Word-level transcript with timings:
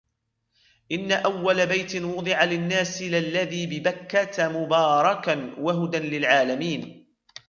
إِنَّ 0.91 1.11
أَوَّلَ 1.11 1.67
بَيْتٍ 1.67 1.95
وُضِعَ 1.95 2.43
لِلنَّاسِ 2.43 3.01
لَلَّذِي 3.01 3.67
بِبَكَّةَ 3.79 4.49
مُبَارَكًا 4.63 5.55
وَهُدًى 5.59 5.97
لِلْعَالَمِينَ 5.99 7.07